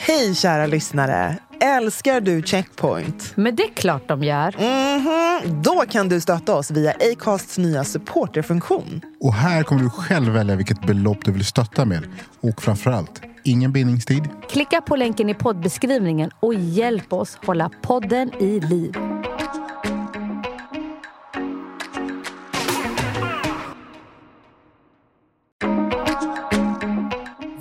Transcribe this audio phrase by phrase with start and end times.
[0.00, 1.38] Hej kära lyssnare!
[1.60, 3.32] Älskar du Checkpoint?
[3.36, 4.54] Men det är klart de gör.
[4.58, 9.00] Mhm, då kan du stötta oss via Acasts nya supporterfunktion.
[9.20, 12.02] Och här kommer du själv välja vilket belopp du vill stötta med.
[12.40, 14.28] Och framförallt, ingen bindningstid.
[14.50, 18.92] Klicka på länken i poddbeskrivningen och hjälp oss hålla podden i liv.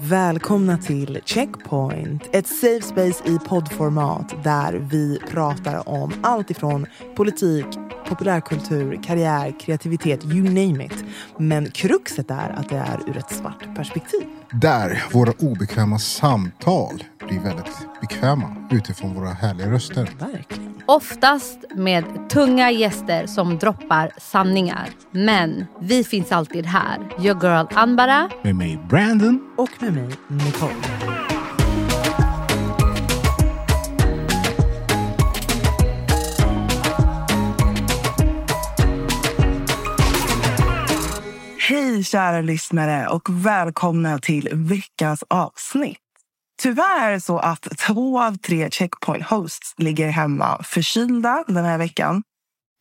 [0.10, 6.86] Välkomna till Checkpoint, ett safe space i poddformat där vi pratar om allt ifrån
[7.16, 7.66] politik,
[8.10, 11.06] populärkultur, karriär, kreativitet, you name it.
[11.38, 14.28] Men kruxet är att det är ur ett svart perspektiv.
[14.52, 20.10] Där våra obekväma samtal blir väldigt bekväma utifrån våra härliga röster.
[20.20, 20.74] Verkligen.
[20.86, 24.90] Oftast med tunga gäster som droppar sanningar.
[25.12, 26.98] Men vi finns alltid här.
[27.20, 28.30] Your girl Anbara.
[28.42, 29.54] Med mig Brandon.
[29.58, 31.17] Och med mig, Nicole.
[41.70, 45.98] Hej kära lyssnare och välkomna till veckans avsnitt.
[46.62, 51.78] Tyvärr är det så att två av tre checkpoint hosts ligger hemma förkylda den här
[51.78, 52.24] veckan.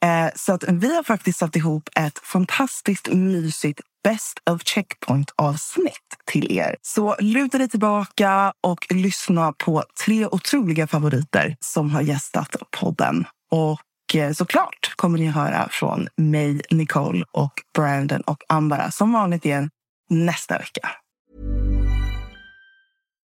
[0.04, 6.52] Eh, Så att vi har faktiskt satt ihop ett fantastiskt mysigt Best of Checkpoint-avsnitt till
[6.52, 6.76] er.
[6.82, 13.24] Så luta dig tillbaka och lyssna på tre otroliga favoriter som har gästat podden.
[13.50, 13.80] Och
[14.14, 19.70] och såklart kommer ni höra från mig, Nicole och Brandon och Ambara som vanligt igen
[20.10, 20.90] nästa vecka.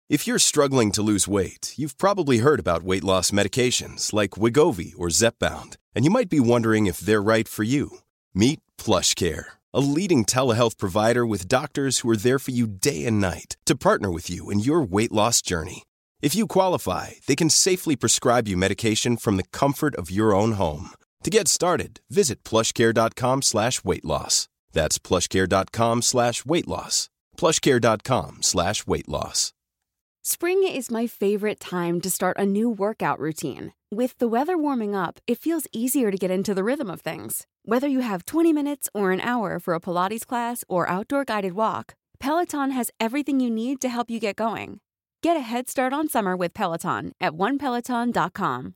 [0.09, 4.93] If you're struggling to lose weight, you've probably heard about weight loss medications like Wigovi
[4.97, 7.89] or Zepbound, and you might be wondering if they're right for you.
[8.33, 13.19] Meet PlushCare, a leading telehealth provider with doctors who are there for you day and
[13.19, 15.83] night to partner with you in your weight loss journey.
[16.19, 20.53] If you qualify, they can safely prescribe you medication from the comfort of your own
[20.53, 20.89] home.
[21.23, 24.49] To get started, visit plushcare.com slash weight loss.
[24.73, 27.09] That's plushcare.com slash weight loss.
[27.37, 29.53] plushcare.com slash weight loss.
[30.23, 33.73] Spring is my favorite time to start a new workout routine.
[33.91, 37.45] With the weather warming up, it feels easier to get into the rhythm of things.
[37.63, 41.53] Whether you have 20 minutes or an hour for a Pilates class or outdoor guided
[41.53, 44.81] walk, Peloton has everything you need to help you get going.
[45.23, 48.73] Get a head start on summer with Peloton at onepeloton.com.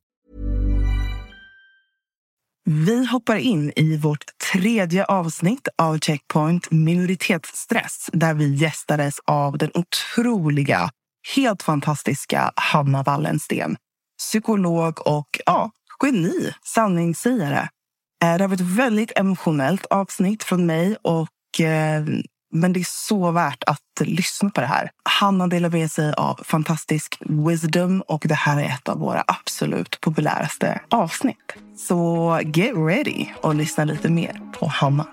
[2.66, 9.72] Vi hoppar in i vårt tredje avsnitt av Checkpoint minoritetsstress där vi gästades av den
[9.74, 10.90] otroliga,
[11.35, 13.78] helt fantastiska Hanna Wallensten.
[14.19, 15.72] Psykolog och ja,
[16.03, 17.68] geni, sanningssägare.
[18.23, 22.03] Eh, det har varit ett väldigt emotionellt avsnitt från mig och eh,
[22.51, 24.91] men det är så värt att lyssna på det här.
[25.03, 30.01] Hanna delar med sig av fantastisk wisdom och det här är ett av våra absolut
[30.01, 31.56] populäraste avsnitt.
[31.78, 35.07] Så get ready och lyssna lite mer på Hanna.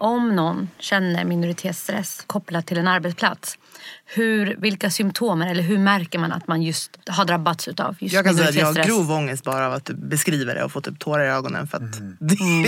[0.00, 3.58] Om någon känner minoritetsstress kopplat till en arbetsplats,
[4.04, 8.24] hur, vilka symptom eller hur märker man att man just har drabbats utav just Jag
[8.24, 10.80] kan säga att jag har grov ångest bara av att du beskriver det och får
[10.80, 11.92] typ tårar i ögonen för att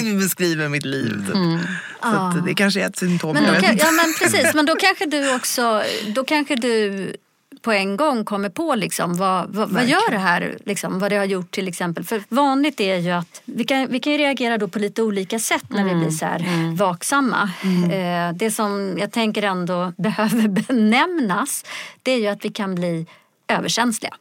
[0.05, 1.27] du beskriver mitt liv.
[1.27, 1.71] Typ.
[2.03, 3.35] Så att det kanske är ett symptom.
[3.35, 5.83] Men jag då vet kan, ja, men precis, men då kanske du också
[6.15, 7.13] då kanske du
[7.63, 11.17] på en gång kommer på liksom vad, vad, vad gör det här, liksom, vad det
[11.17, 12.05] har gjort till exempel.
[12.05, 15.39] För vanligt är ju att vi kan, vi kan ju reagera då på lite olika
[15.39, 17.51] sätt när vi blir så här vaksamma.
[17.93, 21.65] Eh, det som jag tänker ändå behöver benämnas
[22.03, 23.07] det är ju att vi kan bli
[23.49, 24.15] överkänsliga.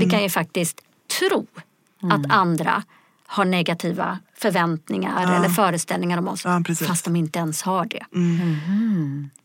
[0.00, 0.80] Vi kan ju faktiskt
[1.20, 1.46] tro
[2.00, 2.82] att andra
[3.26, 8.04] har negativa förväntningar eller föreställningar om oss Ja, fast de inte ens har det.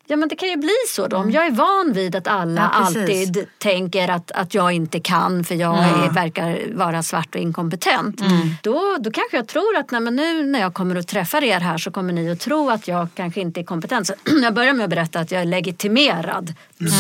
[0.09, 1.18] Ja men det kan ju bli så då.
[1.18, 5.44] Om jag är van vid att alla Ja, alltid tänker att, att jag inte kan
[5.44, 8.22] för jag är, verkar vara svart och inkompetent.
[8.63, 11.59] Då, då kanske jag tror att nej, men nu när jag kommer att träffa er
[11.59, 14.07] här så kommer ni att tro att jag kanske inte är kompetent.
[14.07, 14.13] Så
[14.44, 16.53] jag börjar med att berätta att jag är legitimerad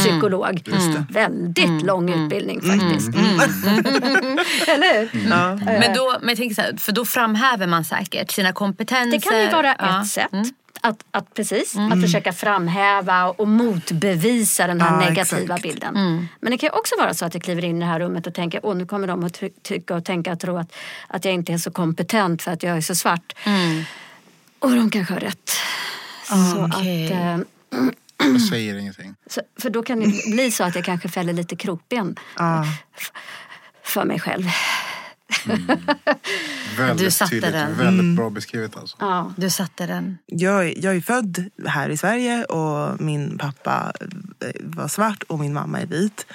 [0.03, 0.61] psykolog.
[1.09, 3.07] Väldigt lång utbildning faktiskt.
[4.67, 5.29] Eller hur?
[5.79, 9.11] Men då, men jag tänker så här, för då framhäver man säkert sina kompetenser.
[9.11, 10.01] Det kan ju vara Ja.
[10.01, 10.31] ett sätt.
[10.87, 15.63] Att, att precis, att försöka framhäva och motbevisa den här Ja, negativa exakt.
[15.63, 16.27] bilden.
[16.39, 18.27] Men det kan ju också vara så att jag kliver in i det här rummet
[18.27, 20.73] och tänker åh nu kommer de att ty- tycka och tänka och tro att,
[21.07, 23.33] att jag inte är så kompetent för att jag är så svart.
[24.59, 25.49] Och de kanske har rätt.
[26.23, 27.05] Så Okej.
[27.05, 27.37] att, eh,
[28.33, 29.15] Jag säger ingenting.
[29.29, 32.15] så, för då kan det bli så att jag kanske fäller lite krokben
[32.97, 33.11] f-
[33.83, 34.45] för mig själv.
[36.77, 37.77] Väldigt Du satte tydligt, den.
[37.77, 38.97] väldigt bra beskrivet alltså.
[38.99, 39.33] Ja.
[39.37, 40.17] Du satte den.
[40.25, 43.93] Jag, är- jag är född här i Sverige och min pappa
[44.39, 46.25] eh, var svart och min mamma är vit.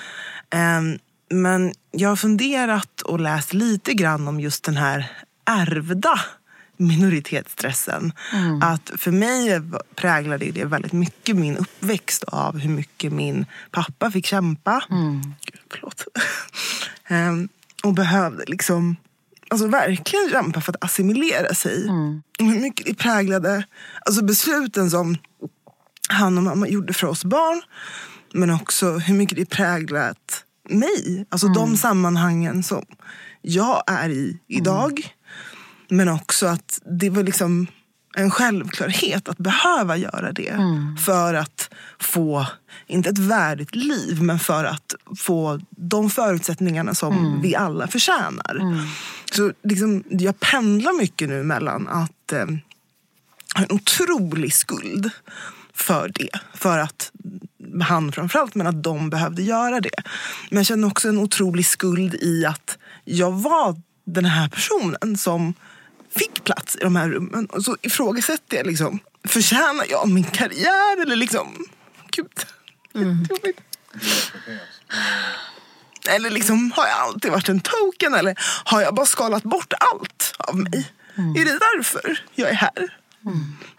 [0.51, 0.99] Ehm,
[1.31, 5.11] Men jag har funderat och läst lite grann om just den här
[5.45, 6.21] ärvda
[6.77, 8.13] minoritetsstressen.
[8.63, 9.61] Att för mig
[9.95, 14.83] präglade det väldigt mycket min uppväxt av hur mycket min pappa fick kämpa.
[15.45, 16.05] Gud, förlåt.
[17.83, 18.97] Och behövde liksom
[19.49, 21.89] alltså verkligen kämpa för att assimilera sig.
[22.41, 23.65] Och hur mycket det präglade
[24.05, 25.17] alltså besluten som
[26.09, 27.63] han och mamma gjorde för oss barn.
[28.35, 31.27] Men också hur mycket det präglat mig.
[31.31, 32.85] Alltså de sammanhangen som
[33.43, 35.15] jag är i idag.
[35.89, 37.67] Men också att det var liksom
[38.17, 40.57] en självklarhet att behöva göra det.
[41.05, 42.47] För att få,
[42.87, 48.87] inte ett värdigt liv, men för att få de förutsättningarna som vi alla förtjänar.
[49.33, 52.47] Så liksom, jag pendlar mycket nu mellan att eh,
[53.55, 55.11] ha en otrolig skuld
[55.75, 56.39] för det.
[56.55, 57.13] För att
[57.83, 60.03] han framförallt, men att de behövde göra det.
[60.51, 65.55] Men jag känner också en otrolig skuld i att jag var den här personen som
[66.15, 67.47] fick plats i de här rummen.
[67.47, 71.03] Och så ifrågasätter jag liksom, förtjänar jag min karriär?
[71.03, 71.67] Eller liksom,
[72.11, 72.47] gud.
[73.31, 73.61] Jobbigt.
[76.09, 78.15] Eller liksom, har jag alltid varit en token?
[78.15, 80.93] Eller har jag bara skalat bort allt av mig?
[81.17, 82.99] Är det därför jag är här?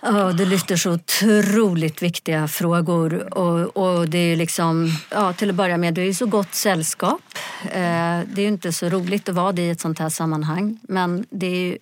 [0.01, 3.37] Ja, du lyfter så otroligt viktiga frågor.
[3.37, 6.53] Och, och det är liksom, ja, till att börja med, du är i så gott
[6.53, 7.21] sällskap.
[7.63, 10.79] Eh, det är ju inte så roligt att vara det i ett sånt här sammanhang.
[10.81, 11.77] Men det är ju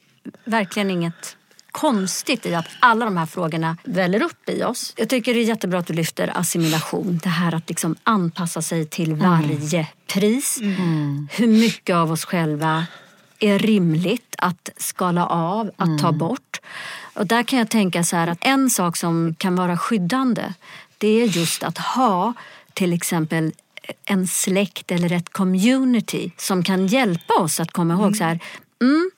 [0.45, 1.37] verkligen inget
[1.71, 4.93] konstigt i att alla de här frågorna väller upp i oss.
[4.97, 7.19] Jag tycker det är jättebra att du lyfter assimilation.
[7.23, 10.59] Det här att liksom anpassa sig till varje pris.
[11.31, 12.85] Hur mycket av oss själva
[13.39, 16.61] är rimligt att skala av, att ta bort.
[17.13, 20.53] Och där kan jag tänka så här att en sak som kan vara skyddande
[20.97, 22.33] det är just att ha
[22.73, 23.51] till exempel
[24.05, 28.39] en släkt eller ett community som kan hjälpa oss att komma ihåg så här
[28.81, 29.11] mm,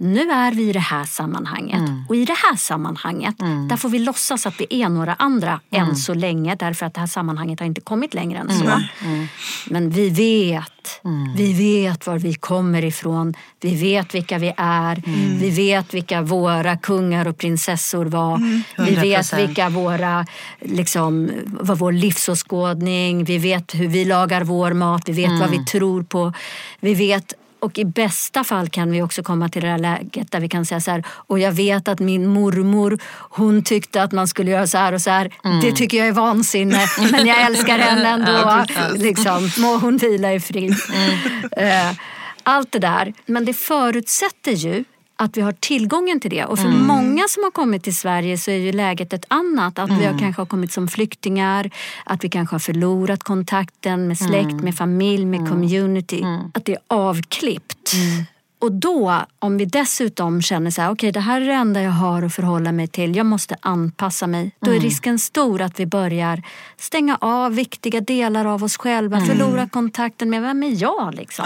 [0.00, 1.82] nu är vi i det här sammanhanget.
[2.08, 5.96] Och i det här sammanhanget där får vi låtsas att vi är några andra än
[5.96, 8.80] så länge därför att det här sammanhanget har inte kommit längre än så.
[9.66, 11.00] Men vi vet,
[11.36, 15.02] vi vet var vi kommer ifrån, vi vet vilka vi är,
[15.40, 19.36] vi vet vilka våra kungar och prinsessor var, vi vet 100%.
[19.36, 20.26] vilka våra,
[20.60, 25.64] liksom, vad vår livsåskådning, vi vet hur vi lagar vår mat, vi vet vad vi
[25.64, 26.32] tror på,
[26.80, 30.40] vi vet och i bästa fall kan vi också komma till det här läget där
[30.40, 32.98] vi kan säga så här, och jag vet att min mormor,
[33.30, 35.34] hon tyckte att man skulle göra så här och så här.
[35.62, 38.32] Det tycker jag är vansinne, men jag älskar henne ändå.
[38.48, 38.66] Ja,
[38.96, 40.74] liksom, må hon vila i frid.
[41.56, 41.92] Eh,
[42.42, 43.12] Allt det där.
[43.26, 44.84] Men det förutsätter ju
[45.20, 46.44] att vi har tillgången till det.
[46.44, 49.78] Och för många som har kommit till Sverige så är ju läget ett annat.
[49.78, 51.70] Att vi har kanske har kommit som flyktingar,
[52.04, 56.24] att vi kanske har förlorat kontakten med släkt, med familj, med community.
[56.54, 57.92] Att det är avklippt.
[58.60, 61.90] Och då, om vi dessutom känner så här, okej det här är det enda jag
[61.90, 64.52] har att förhålla mig till, jag måste anpassa mig.
[64.60, 66.42] Då är risken stor att vi börjar
[66.76, 71.44] stänga av viktiga delar av oss själva, förlora kontakten med vem är jag liksom.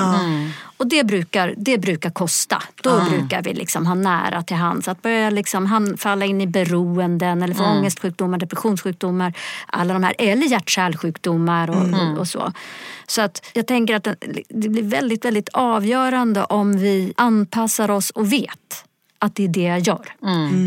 [0.82, 2.62] Och det brukar, det brukar kosta.
[2.82, 4.88] Då brukar vi liksom ha nära till hands.
[4.88, 9.32] Att börja liksom falla in i beroenden eller få ångestsjukdomar, depressionssjukdomar,
[9.66, 12.52] alla de här, eller hjärt-kärlsjukdomar och, och så.
[13.06, 14.08] Så att jag tänker att
[14.48, 18.84] det blir väldigt, väldigt avgörande om vi anpassar oss och vet
[19.22, 20.14] att det är det jag gör.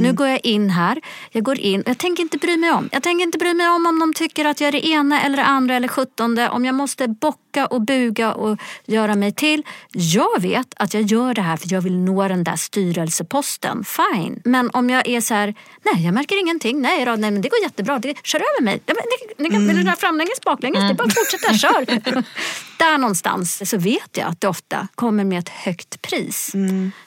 [0.02, 2.90] Nu går jag in här, jag går in, jag tänker inte bry mig om.
[2.92, 5.38] Jag tänker inte bry mig om om de tycker att jag är det ena eller
[5.38, 6.50] det andra eller sjuttonde.
[6.50, 9.64] Om jag måste bocka och buga och göra mig till.
[9.92, 13.84] Jag vet att jag gör det här för jag vill nå den där styrelseposten.
[13.84, 14.42] Fine.
[14.46, 17.50] Men om jag är så här, nej jag märker ingenting, nej, då, nej men det
[17.50, 18.82] går jättebra, det, kör över mig.
[18.88, 20.84] Ni, ni kan, Vill du dra framlänges, baklänges?
[20.84, 22.24] Det är bara att fortsätta, kör.
[22.78, 26.52] där någonstans så vet jag att det ofta kommer med ett högt pris.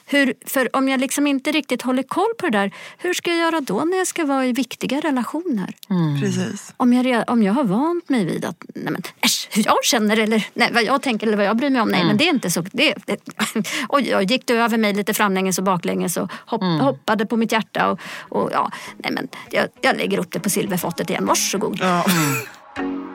[0.05, 3.39] Hur, för om jag liksom inte riktigt håller koll på det där, hur ska jag
[3.39, 5.73] göra då när jag ska vara i viktiga relationer?
[6.21, 6.73] Precis.
[6.77, 10.17] Om jag, om jag har vant mig vid att nej men, äsch, hur jag känner
[10.17, 11.89] eller nej, vad jag tänker eller vad jag bryr mig om.
[11.89, 12.61] Nej men det är inte så.
[12.61, 13.17] Det, det,
[13.89, 17.51] oj, jag gick du över mig lite framlänges och baklänges och hopp, hoppade på mitt
[17.51, 17.91] hjärta.
[17.91, 17.99] Och,
[18.29, 21.25] och, ja, nej men, jag, jag lägger upp det på silverfottet igen.
[21.25, 21.77] Varsågod.
[21.81, 22.05] Ja.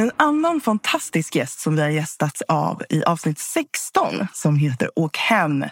[0.00, 5.16] En annan fantastisk gäst som vi har gästats av i avsnitt 16 som heter Åk
[5.16, 5.64] hem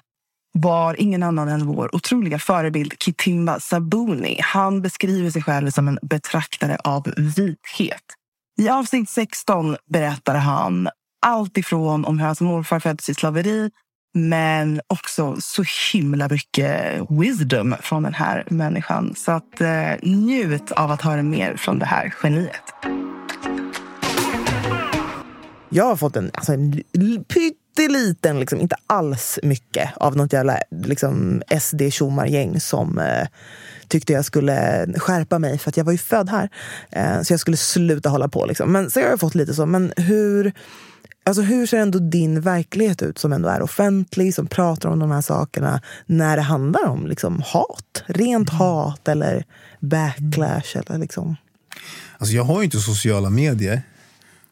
[0.53, 4.41] var ingen annan än vår otroliga förebild Kitimba Sabuni.
[4.43, 8.03] Han beskriver sig själv som en betraktare av vithet.
[8.61, 10.89] I avsnitt 16 berättar han
[11.27, 13.71] allt ifrån om hur hans morfar föddes i slaveri
[14.15, 19.15] men också så himla mycket wisdom från den här människan.
[19.17, 22.75] Så att, eh, njut av att höra mer från det här geniet.
[25.71, 26.83] Jag har fått en, alltså en
[27.25, 31.81] pytteliten, liksom, inte alls mycket av något jävla liksom, sd
[32.27, 33.29] gäng som eh,
[33.89, 36.49] tyckte jag skulle skärpa mig för att jag var ju född här.
[36.91, 38.47] Eh, så jag skulle sluta hålla på.
[38.47, 38.73] Liksom.
[38.73, 39.67] Men så jag har jag fått lite så.
[39.67, 40.53] Men hur,
[41.25, 45.11] alltså, hur ser ändå din verklighet ut som ändå är offentlig, som pratar om de
[45.11, 48.03] här sakerna när det handlar om liksom, hat?
[48.07, 48.59] Rent Mm.
[48.59, 49.45] hat eller
[49.81, 50.77] backlash?
[50.77, 51.37] Eller, liksom.
[52.19, 53.83] Alltså jag har ju inte sociala medier.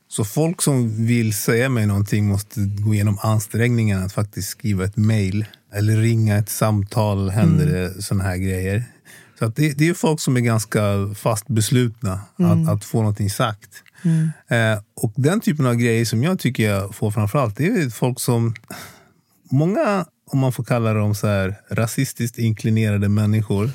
[0.08, 4.96] Så folk som vill säga mig någonting måste gå igenom ansträngningen att faktiskt skriva ett
[4.96, 5.46] mejl.
[5.72, 8.84] Eller ringa ett samtal, händer det såna här grejer.
[9.38, 10.80] Så att det, det är folk som är ganska
[11.14, 13.70] fast beslutna att, att få någonting sagt.
[14.48, 18.20] Eh, och den typen av grejer som jag tycker jag får framförallt, det är folk
[18.20, 18.54] som...
[19.50, 23.70] Många, om man får kalla dem så här, rasistiskt inklinerade människor.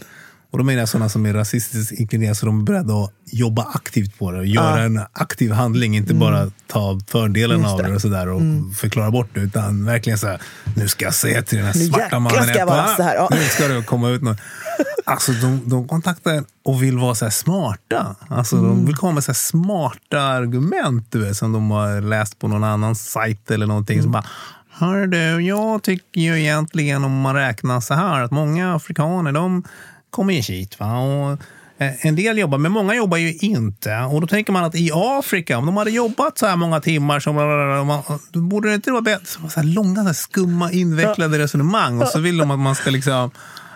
[0.51, 3.63] Och då menar jag sådana som är rasistiskt inklinerade så de är beredda att jobba
[3.74, 5.96] aktivt på det och göra en aktiv handling.
[5.98, 7.96] Inte bara ta fördelen av det.
[7.96, 8.41] och, sådär och
[8.75, 9.39] förklara bort det.
[9.39, 10.41] Utan verkligen så här,
[10.75, 12.43] nu ska jag säga till den här svarta mannen.
[12.43, 12.93] ska jag vara "Va?
[12.98, 13.27] så här." Ja.
[13.31, 14.38] Nu ska det komma ut något.
[15.05, 18.15] Alltså de, de kontaktar en och vill vara så smarta.
[18.27, 18.67] Alltså Mm.
[18.70, 22.63] De vill komma med så smarta argument du vet, som de har läst på någon
[22.63, 23.96] annan sajt eller någonting.
[23.96, 24.03] Mm.
[24.03, 24.24] Som bara,
[24.72, 29.63] Hör du, jag tycker ju egentligen om man räknar så här att många afrikaner de
[30.12, 30.80] kommer ju hit.
[30.80, 31.00] Va?
[31.00, 31.32] Och,
[31.77, 33.98] eh, en del jobbar, men många jobbar ju inte.
[33.98, 37.20] Och då tänker man att i Afrika, om de hade jobbat så här många timmar,
[37.20, 37.32] så
[38.32, 39.50] då borde det inte vara bättre.
[39.50, 42.01] Så här långa, så skumma, invecklade resonemang.
[42.01, 43.32] Och så vill de att man ska liksom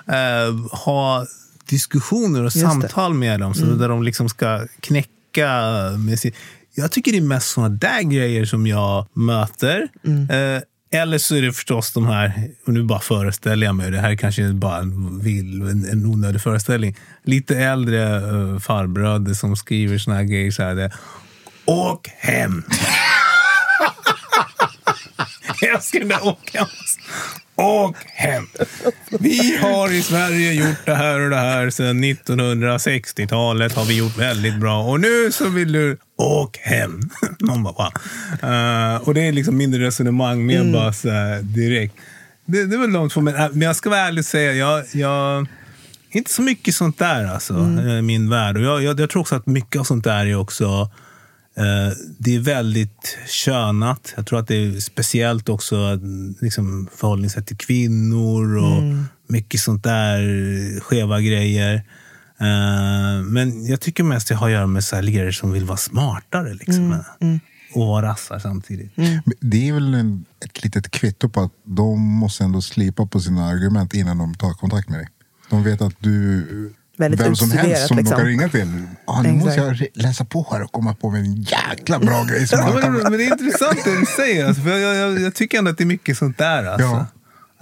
[0.08, 1.26] eh, ha
[1.70, 2.60] diskussioner och det.
[2.60, 3.54] samtal med dem.
[3.54, 5.50] Så Där de liksom ska knäcka
[5.98, 6.32] med sin...
[6.78, 9.88] Jag tycker det är mest såna där grejer som jag möter.
[10.04, 10.62] Eh,
[10.92, 14.16] eller så är det förstås de här, och nu bara föreställer jag mig, det här
[14.16, 16.96] kanske är bara en, vill, en, en onödig föreställning.
[17.24, 20.52] Lite äldre uh, farbröder som skriver såna här grejer.
[20.52, 20.92] Så här, det,
[21.66, 22.64] Åk hem!
[25.62, 26.68] jag älskar den där åk hem.
[27.56, 28.48] Åk hem!
[29.20, 33.74] Vi har i Sverige gjort det här och det här sedan 1960-talet.
[33.74, 34.84] har vi gjort väldigt bra.
[34.84, 37.02] Och nu så vill du åk hem.
[37.40, 37.92] Man bara, wow.
[38.52, 41.96] Eh, och det är liksom mindre resonemang, mer bara så här direkt.
[42.46, 43.34] Det, det väl långt från mig.
[43.34, 45.48] Äh, Men jag ska vara ärlig och säga, jag, jag
[46.10, 47.54] inte så mycket sånt där alltså,
[48.00, 48.58] i min värld.
[48.58, 50.90] Och jag, jag, jag tror också att mycket av sånt där är också
[51.58, 54.14] Eh, det är väldigt könat.
[54.16, 58.84] Jag tror att det är speciellt också mm, liksom, förhållningssätt till kvinnor och
[59.28, 60.22] mycket sånt där
[60.80, 61.84] skeva grejer.
[62.40, 65.66] Eh, men jag tycker mest det har att göra med så här lirare som vill
[65.66, 66.54] vara smartare.
[66.54, 67.04] Liksom,
[67.74, 68.98] Och vara rassar samtidigt.
[68.98, 73.20] Men Det är väl en, ett litet kvitto på att de måste ändå slipa på
[73.20, 75.08] sina argument innan de tar kontakt med dig.
[75.50, 78.18] De vet att du, Väldigt vem som helst som liksom.
[78.18, 78.88] de kan ringa till.
[79.08, 82.48] Ah, nu måste jag läsa på här och komma på en jäkla bra grej.
[82.48, 82.94] Som men, kan...
[82.94, 84.48] men det är intressant det du säger.
[84.48, 86.66] Alltså, för jag, jag, jag tycker ändå att det är mycket sånt där.
[86.66, 86.88] Alltså.
[86.88, 87.08] Ja,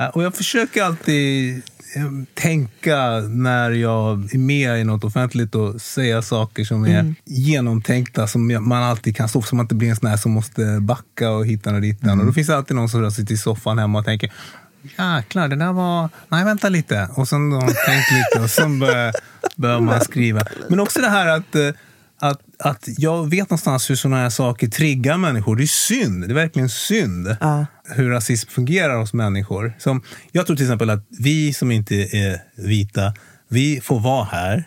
[0.10, 1.56] Och jag försöker alltid
[1.96, 8.28] eh, tänka när jag är med i något offentligt och säga saker som är genomtänkta,
[8.28, 10.80] som man alltid kan stå för, så man inte blir en sån här som måste
[10.82, 12.20] backa och hitta och dittan.
[12.20, 14.32] Och då finns det alltid någon som sitter i soffan hemma och tänker
[14.84, 16.10] Jäklar, det där var...
[16.30, 17.10] Nej, vänta lite.
[17.16, 19.14] Och sen har man tänkt lite och sen börjar,
[19.56, 20.42] börjar man skriva.
[20.70, 21.70] Men också det här att, eh,
[22.24, 25.56] att, att jag vet någonstans hur sådana här saker triggar människor.
[25.56, 26.22] Det är synd.
[26.28, 27.66] Det är verkligen synd Ja.
[27.96, 29.74] hur rasism fungerar hos människor.
[29.80, 30.02] Som,
[30.32, 33.14] jag tror till exempel att vi som inte är vita,
[33.50, 34.64] vi får vara här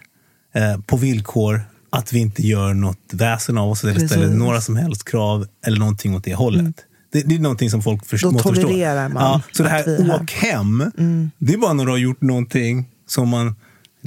[0.54, 1.60] eh, på villkor
[1.90, 4.10] att vi inte gör något väsen av oss eller Precis.
[4.10, 6.76] ställer några som helst krav eller någonting åt det hållet.
[7.12, 8.68] Det, det är någonting som folk Då måste förstå.
[8.68, 10.90] tolererar man Ja, så det här åk hem,
[11.38, 13.54] det är bara när du har gjort någonting som man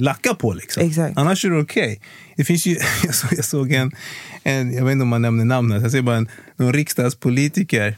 [0.00, 0.52] lackar på.
[0.52, 0.86] Liksom.
[0.86, 1.18] Exakt.
[1.18, 2.00] Annars är det okej.
[2.36, 3.92] Det finns ju, jag, såg, jag såg en,
[4.42, 7.96] en, jag vet inte om man nämner namnet, jag ser bara en, någon riksdagspolitiker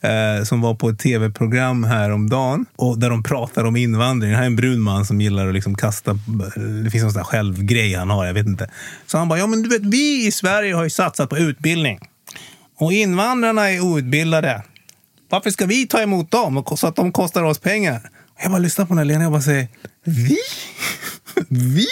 [0.00, 4.30] eh, som var på ett tv-program häromdagen och där de pratar om invandring.
[4.30, 6.18] Det här är en brun man som gillar att liksom kasta,
[6.84, 8.70] det finns någon sån där självgrej han har, jag vet inte.
[9.06, 11.98] Så han bara, ja men du vet, vi i Sverige har ju satsat på utbildning.
[12.76, 14.62] Och invandrarna är outbildade.
[15.28, 18.10] Varför ska vi ta emot dem så att de kostar oss pengar?
[18.42, 19.68] Jag bara lyssnar på den här Lena och bara säger,
[20.04, 20.38] vi?
[21.48, 21.86] Vi?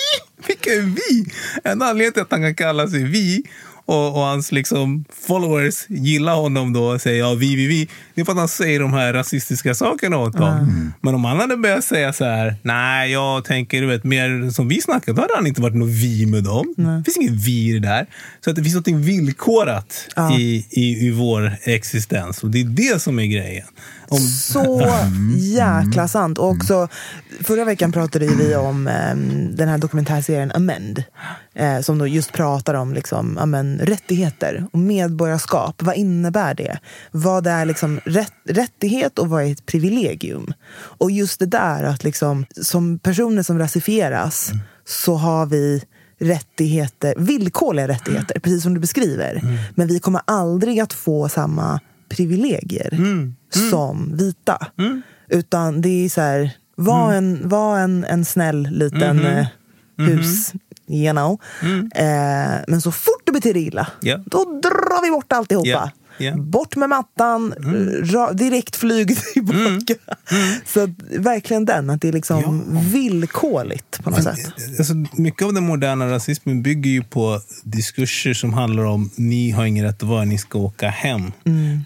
[0.47, 1.27] Vilka är vi?
[1.65, 3.43] En anledning till att han kan kalla sig vi
[3.87, 7.89] och, och hans liksom followers gillar honom då och säger ja, vi, vi, vi.
[8.15, 10.93] Det är för att han säger de här rasistiska sakerna åt dem.
[11.01, 14.69] Men om han hade börjat säga så här, nej, jag tänker du vet, mer som
[14.69, 16.75] vi snackade, då hade han inte varit något vi med dem.
[16.77, 18.07] Det finns inget vi i det där.
[18.45, 20.09] Så att det finns något villkorat
[20.39, 22.43] i, i, i vår existens.
[22.43, 23.67] Och det är det som är grejen.
[24.09, 24.89] Om, Så
[25.39, 26.39] jäkla sant.
[26.39, 26.89] Och också,
[27.41, 29.15] förra veckan pratade vi om eh,
[29.57, 31.05] den här dokumentärserien Amend.
[31.55, 35.83] Eh, som då just pratar om liksom, ja, men, rättigheter och medborgarskap.
[35.83, 36.79] Vad innebär det?
[37.11, 40.53] Vad är liksom rätt, rättighet och vad är ett privilegium?
[40.75, 44.51] Och just det där att liksom, som personer som rasifieras
[44.85, 45.85] så har vi
[46.21, 49.59] rättigheter, villkorliga rättigheter, precis som du beskriver.
[49.75, 52.95] Men vi kommer aldrig att få samma privilegier
[53.71, 54.67] som vita.
[55.29, 59.47] Utan det är så här, var, en, var en, en snäll liten eh,
[59.97, 60.53] hus,
[60.93, 61.41] you know.
[61.95, 64.19] Eh, men så fort det betyder illa, Ja.
[64.27, 65.69] då drar vi bort alltihopa.
[65.69, 66.37] Ja, ja.
[66.37, 67.55] Bort med mattan,
[68.03, 69.95] ra, direkt flyg tillbaka.
[70.67, 74.39] Så att, verkligen den, att det är liksom villkorligt på något sätt.
[74.79, 79.65] Alltså, mycket av den moderna rasismen bygger ju på diskurser som handlar om ni har
[79.65, 81.33] ingen rätt att vara, ni ska åka hem.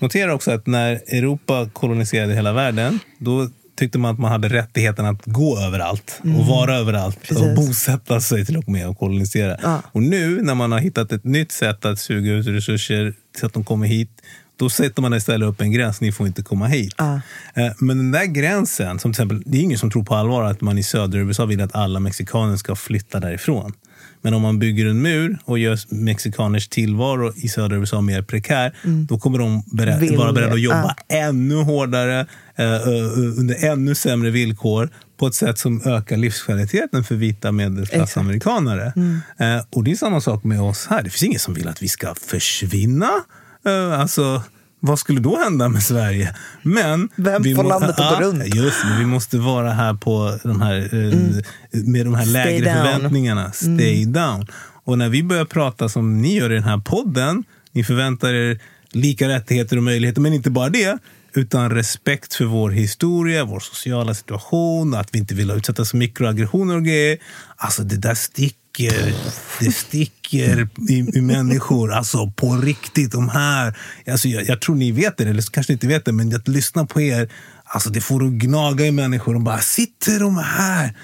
[0.00, 5.06] Notera också att när Europa koloniserade hela världen, då tyckte man att man hade rättigheten
[5.06, 7.56] att gå överallt och vara överallt och Precis.
[7.56, 9.56] bosätta sig till och med och kolonisera.
[9.62, 9.83] Ja.
[9.92, 13.52] Och nu när man har hittat ett nytt sätt att suga ut resurser så att
[13.52, 14.11] de kommer hit,
[14.58, 16.94] då sätter man istället upp en gräns, ni får inte komma hit.
[16.98, 17.20] Ja.
[17.54, 20.42] Eh, Men den där gränsen, som till exempel, det är ingen som tror på allvar
[20.44, 23.72] att man i södra USA vill att alla mexikaner ska flytta därifrån.
[24.22, 28.72] Men om man bygger en mur och gör mexikaners tillvaro i södra USA mer prekär,
[29.08, 32.20] då kommer de berä- vara beredda att jobba ännu hårdare,
[32.56, 32.66] eh,
[33.38, 38.92] under ännu sämre villkor på ett sätt som ökar livskvaliteten för vita medelklassamerikanare.
[39.38, 41.02] Eh, och det är samma sak med oss här.
[41.02, 43.10] Det finns ingen som vill att vi ska försvinna.
[43.66, 44.42] Eh, alltså,
[44.80, 46.35] vad skulle då hända med Sverige?
[46.62, 48.54] Men Vem vi får må- landet att gå runt?
[48.54, 51.18] Just det, vi måste vara här på de här, eh,
[51.85, 52.85] med de här lägre down.
[52.85, 53.52] förväntningarna.
[53.52, 54.46] Stay down.
[54.85, 58.61] Och när vi börjar prata som ni gör i den här podden, ni förväntar er
[58.90, 60.99] lika rättigheter och möjligheter, men inte bara det,
[61.35, 66.76] utan respekt för vår historia, vår sociala situation, att vi inte vill utsättas för mikroaggressioner
[66.76, 67.18] och grejer.
[67.56, 68.56] Alltså det där sticker.
[69.61, 71.92] Det sticker i, i människor.
[71.92, 73.12] Alltså på riktigt.
[73.12, 73.78] De här,
[74.11, 76.87] alltså jag, jag tror ni vet det, eller kanske inte vet det, men att lyssna
[76.87, 77.33] på er,
[77.64, 79.35] alltså det får att gnaga i människor.
[79.35, 80.94] De bara, sitter de här?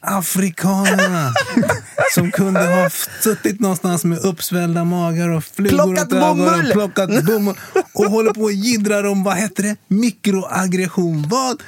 [0.00, 1.32] Afrikanerna
[2.14, 2.90] som kunde ha
[3.22, 6.72] suttit någonstans med uppsvällda magar och flugor Plockat ögonen, bomull!
[6.72, 7.56] plockat bomull
[7.92, 11.28] och håller på och jiddrar om, vad heter det, mikroaggression.
[11.28, 11.62] Vad?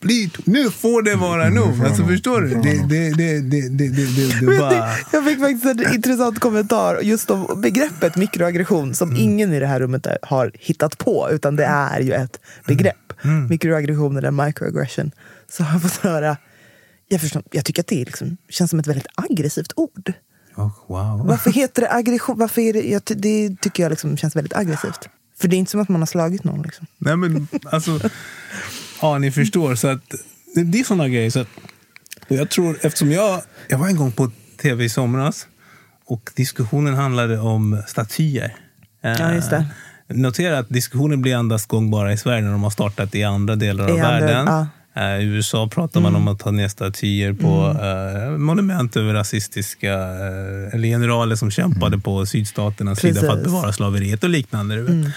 [0.00, 0.30] Blir...
[0.44, 1.86] Nu får det vara nog.
[1.86, 2.48] Alltså förstår du?
[2.48, 4.88] Det, det, det, det, det, det, det, bara...
[5.12, 9.80] jag fick faktiskt en intressant kommentar just om begreppet mikroaggression som ingen i det här
[9.80, 12.96] rummet har hittat på, utan det är ju ett begrepp.
[13.48, 15.10] Mikroaggression eller microaggression.
[15.50, 16.36] Så har jag fått höra,
[17.08, 20.12] jag, förstår, jag tycker att det liksom, känns som ett väldigt aggressivt ord.
[20.56, 21.26] Oh, wow.
[21.26, 22.38] Varför heter det aggression?
[22.38, 25.08] Varför är det, jag, det tycker jag liksom känns väldigt aggressivt.
[25.38, 26.62] För det är inte som att man har slagit någon.
[26.62, 26.86] Liksom.
[26.98, 28.00] Nej men alltså...
[29.02, 29.74] Ja, ni förstår.
[29.74, 30.14] Så att,
[30.54, 31.30] det, det är såna grejer.
[31.30, 31.48] Så att,
[32.28, 33.42] och jag tror, eftersom jag...
[33.68, 34.30] Jag var en gång på
[34.62, 35.46] tv i somras
[36.06, 38.54] och diskussionen handlade om statyer.
[39.02, 39.56] Ja, just det.
[39.56, 43.56] Eh, Notera att diskussionen blir endast gångbara i Sverige när de har startat i andra
[43.56, 44.46] delar av I andra- världen.
[44.46, 44.66] ja.
[44.96, 49.92] Eh, I USA pratar man om att ta ner statyer på eh, monument över rasistiska
[49.94, 53.44] eh, eller generaler som kämpade på sydstaternas sida för att Precis.
[53.52, 54.76] bevara slaveriet och liknande.
[54.82, 55.12] Vet.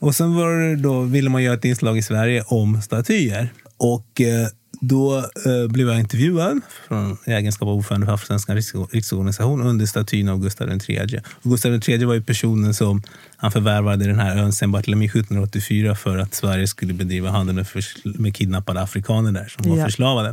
[0.00, 3.52] Och sen var då, ville man göra ett inslag i Sverige om statyer.
[3.76, 4.48] Och eh,
[4.80, 9.86] då eh, blev jag intervjuad från i egenskap av ordförande för Afrosvenska riks- riksorganisation under
[9.86, 11.20] statyn av Gustav III.
[11.42, 13.02] Och Gustav III var ju personen som
[13.36, 17.66] han förvärvade den här ön Saint Barthélemy 1784 för att Sverige skulle bedriva handel med,
[18.04, 19.84] med kidnappade afrikaner där som var Ja.
[19.84, 20.28] förslavade.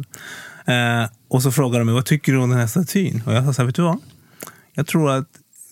[0.65, 3.21] Eh, och så frågade de mig, vad tycker du om den här statyn?
[3.25, 3.97] Och jag sa så här, vet du vad?
[4.73, 5.27] Jag tror att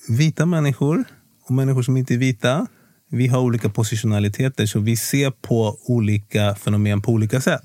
[0.09, 1.03] vita människor
[1.47, 2.67] och människor som inte är vita,
[3.13, 7.61] vi har olika positionaliteter så vi ser på olika fenomen på olika sätt.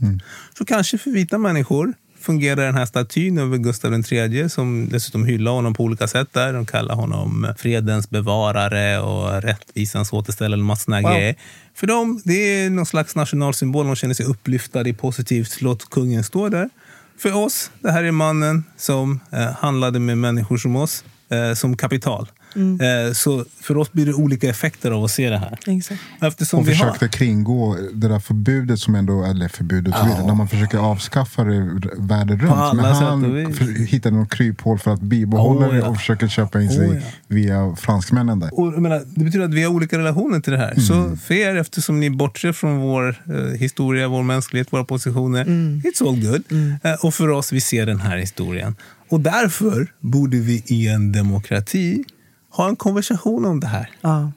[0.59, 5.53] Så kanske för vita människor fungerar den här statyn över Gustav III som dessutom hyllar
[5.53, 6.29] honom på olika sätt.
[6.33, 6.53] där.
[6.53, 10.61] De kallar honom fredens bevarare och rättvisans återställare.
[10.61, 11.11] massa såna Wow.
[11.11, 11.35] grejer.
[11.75, 12.35] För dem, det
[12.65, 13.87] är någon slags nationalsymbol.
[13.87, 15.61] De känner sig upplyftade i positivt.
[15.61, 16.69] Låt kungen stå där.
[17.19, 21.77] För oss, det här är mannen som eh, handlade med människor som oss eh, som
[21.77, 22.29] kapital.
[22.59, 25.59] Eh, så för oss blir det olika effekter av att se det här.
[25.67, 26.01] Exakt.
[26.21, 26.93] Eftersom Och vi har...
[26.93, 31.45] försökte kringå det där förbudet som ändå, eller förbudet, så vidare, när man försöker avskaffa
[31.45, 32.75] det världen runt.
[32.75, 33.47] Men han
[33.89, 35.89] hittade något kryphål för att bibehålla Oh, det ja.
[35.89, 37.01] och försöker köpa in sig Oh, ja.
[37.29, 38.61] via fransmännen där.
[38.61, 40.75] Och menar, det betyder att vi har olika relationer till det här.
[40.81, 41.19] Så Mm.
[41.19, 46.21] för er, eftersom ni bortser från vår eh, historia, vår mänsklighet, våra positioner, it's all
[46.31, 46.43] good.
[46.83, 48.77] Eh, och för oss, vi ser den här historien.
[49.11, 52.05] Och därför borde vi i en demokrati
[52.51, 53.91] ha en konversation om det här.
[54.01, 54.33] Ja.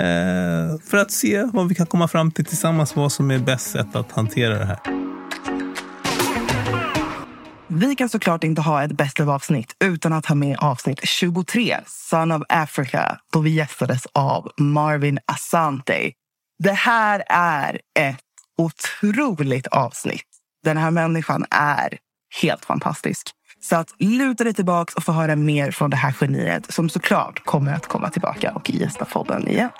[0.00, 3.70] Eh, för att se vad vi kan komma fram till tillsammans, vad som är bäst
[3.70, 4.78] sätt att hantera det här.
[7.68, 12.32] Vi kan såklart inte ha ett Best avsnitt utan att ha med avsnitt 23, Son
[12.32, 16.12] of Africa, då vi gästades av Marvin Asante.
[16.58, 18.20] Det här är ett
[18.58, 20.26] otroligt avsnitt.
[20.64, 21.98] Den här människan är
[22.42, 23.30] helt fantastisk.
[23.68, 27.44] Så att luta dig tillbaka och få höra mer från det här geniet som såklart
[27.44, 29.70] kommer att komma tillbaka och gästa podden igen.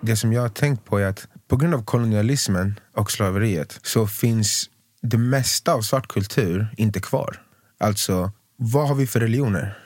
[0.00, 4.06] Det som jag har tänkt på är att på grund av kolonialismen och slaveriet så
[4.06, 4.70] finns
[5.02, 7.42] det mesta av svart kultur inte kvar.
[7.78, 9.78] Alltså, vad har vi för religioner?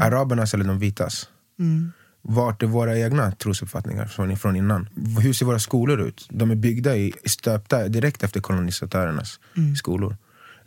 [0.00, 1.28] Arabernas eller de vitas?
[2.22, 4.88] Vart är våra egna trosuppfattningar från, från innan?
[5.22, 6.26] Hur ser våra skolor ut?
[6.30, 9.40] De är byggda i, stöpta direkt efter kolonisatörernas
[9.76, 10.16] skolor.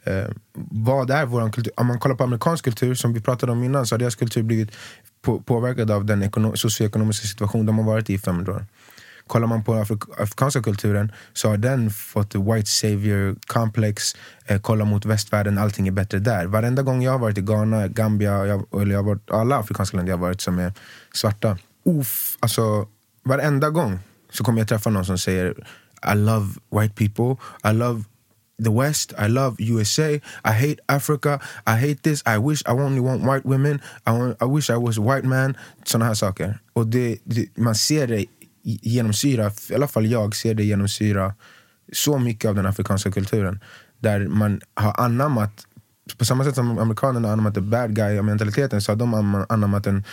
[0.04, 0.28] Eh,
[0.72, 1.74] vad är vår kultur?
[1.78, 4.44] Om man kollar på amerikansk kultur, som vi pratade om innan, så har deras kultur
[4.44, 4.72] blivit
[5.22, 8.66] på, påverkad av den ekono- socioekonomiska situation de har varit i i 500 år.
[9.28, 14.86] Kollar man på afrik- afrikanska kulturen så har den fått white savior complex, eh, kolla
[14.86, 16.46] mot västvärlden, allting är bättre där.
[16.46, 19.98] Varenda gång jag har varit i Ghana, Gambia, jag, eller jag har varit, alla afrikanska
[19.98, 20.74] länder jag har varit som är
[21.14, 21.58] svarta.
[21.86, 22.88] Uff, alltså,
[23.24, 24.00] varenda gång
[24.32, 25.68] så kommer jag träffa någon som säger
[26.14, 28.04] I love white people, I love
[28.64, 29.14] the West.
[29.20, 30.10] I love USA.
[30.44, 31.40] I hate Africa.
[31.66, 32.24] I hate this.
[32.26, 33.82] I wish I only want white women.
[34.08, 35.56] I, want, I wish I was a white man.
[35.86, 36.60] Såna här saker.
[36.74, 38.26] Och det, det, man ser det
[38.64, 41.34] genomsyra, i alla fall jag ser det genomsyra
[41.94, 43.60] så mycket av den afrikanska kulturen.
[44.00, 45.52] Där man har anammat,
[46.18, 49.88] på samma sätt som amerikanerna har anammat the bad guy-mentaliteten så har de anam- anammat
[49.88, 50.04] en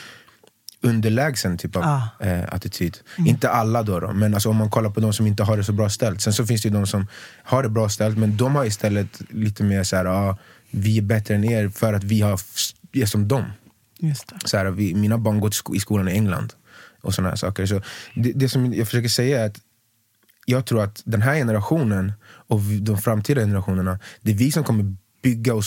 [0.83, 2.03] underlägsen typ av Ah.
[2.27, 2.99] eh, attityd.
[3.19, 5.65] Inte alla då, då men alltså, om man kollar på de som inte har det
[5.65, 6.21] så bra ställt.
[6.21, 7.07] Sen så finns det ju de som
[7.45, 10.37] har det bra ställt men de har istället lite mer så här, ah,
[10.71, 12.41] vi är bättre än er för att vi har
[12.93, 13.45] är som dem.
[13.99, 14.49] Just det.
[14.49, 16.53] Så här, vi, mina barn går sko- i skolan i England
[17.03, 17.67] och såna här saker.
[17.67, 17.83] Så
[18.15, 19.61] det, det som jag försöker säga är att
[20.47, 24.97] jag tror att den här generationen och de framtida generationerna, det är vi som kommer
[25.23, 25.65] bygga och,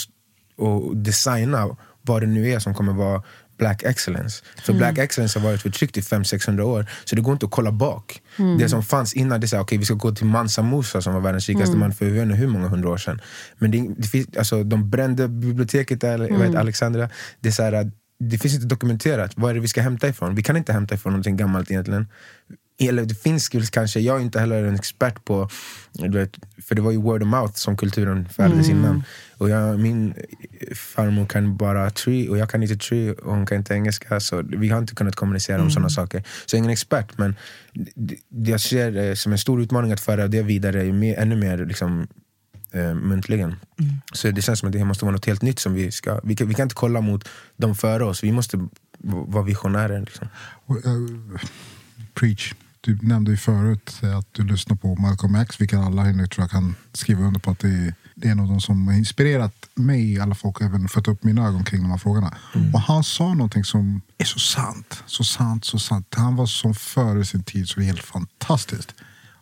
[0.58, 3.24] och designa vad det nu är som kommer vara
[3.58, 4.43] black excellence.
[4.63, 7.72] För black excellence har varit förtryckt i 500-600 år, så det går inte att kolla
[7.72, 8.22] bak.
[8.60, 11.13] Det som fanns innan, det är såhär, okay, vi ska gå till Mansa Musa som
[11.13, 13.22] var världens rikaste man för jag vet inte hur många hundra år sedan.
[13.58, 17.10] Men det, det finns, alltså, de brände biblioteket där, vet, Alexandria.
[17.39, 17.91] Det, är så här,
[18.30, 19.32] det finns inte dokumenterat.
[19.36, 20.36] Vad är det vi ska hämta ifrån?
[20.36, 22.08] Vi kan inte hämta ifrån någonting gammalt egentligen.
[22.80, 25.50] Eller det finns skills kanske, jag är inte heller en expert på,
[26.14, 29.04] vet, för det var ju word of mouth som kulturen färdades innan.
[29.38, 30.14] Och jag, min
[30.76, 34.42] farmor kan bara tree och jag kan inte tree och hon kan inte engelska så
[34.42, 36.24] vi har inte kunnat kommunicera om sådana saker.
[36.46, 37.36] Så jag är ingen expert men
[38.46, 42.08] jag ser det som en stor utmaning att föra det vidare mer, ännu mer liksom,
[42.74, 43.56] eh, muntligen.
[44.14, 46.36] Så det känns som att det måste vara något helt nytt som vi ska, vi
[46.36, 48.68] kan, vi kan inte kolla mot de före oss, vi måste
[49.04, 50.00] vara visionärer.
[50.00, 50.28] Liksom.
[50.70, 51.40] Eh,
[52.14, 52.54] preach.
[52.82, 56.44] Du nämnde ju förut eh, att du lyssnar på Malcolm X, vilket alla nu tror
[56.44, 58.94] jag kan skriva under på att det är, det är en av de som har
[58.94, 62.38] inspirerat mig i alla fall och även fått upp mina ögon kring de här frågorna.
[62.74, 66.14] Och han sa någonting som är så sant, så sant, så sant.
[66.16, 68.96] Han var som före sin tid, så det är helt fantastiskt.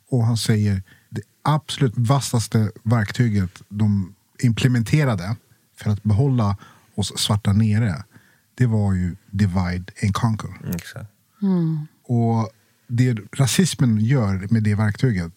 [0.10, 5.36] Och han säger det absolut vassaste verktyget de implementerade
[5.78, 6.58] för att behålla
[6.96, 8.04] oss svarta nere,
[8.56, 10.76] det var ju divide and conquer.
[10.76, 11.10] Exakt.
[12.04, 12.50] Och
[12.88, 15.32] det rasismen gör med det verktyget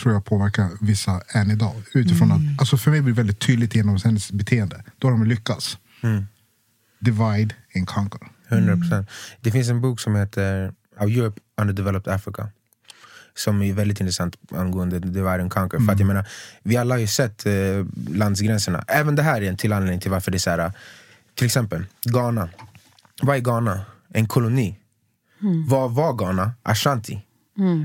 [0.00, 1.74] tror jag påverkar vissa än idag.
[1.94, 4.84] Utifrån att, alltså för mig blir det väldigt tydligt genom hennes beteende.
[4.98, 5.78] Då har de lyckats.
[6.98, 8.20] Divide and conquer.
[8.48, 9.06] 100%.
[9.40, 12.48] Det finns en bok som heter How Europe Underdeveloped Africa.
[13.40, 15.78] Som är väldigt intressant angående divide and conquer.
[15.78, 16.26] För att jag menar,
[16.62, 17.52] vi alla har ju sett eh,
[18.08, 18.84] landsgränserna.
[18.88, 20.72] Även det här är en till anledning till varför det är så här.
[21.34, 22.48] Till exempel Ghana.
[23.22, 23.80] Vad är Ghana?
[24.14, 24.78] En koloni.
[25.68, 26.52] Vad var Ghana?
[26.62, 27.22] Ashanti.